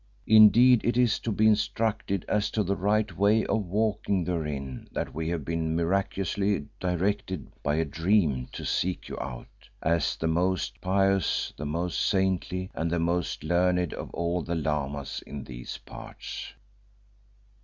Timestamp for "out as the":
9.19-10.25